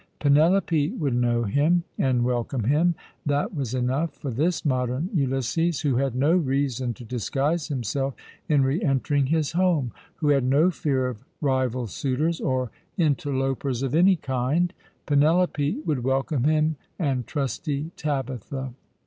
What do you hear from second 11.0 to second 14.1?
of rival suitors, or interlopers of